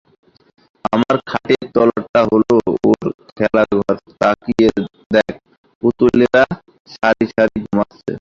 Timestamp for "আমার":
0.93-1.17